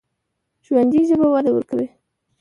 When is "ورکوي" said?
1.53-1.87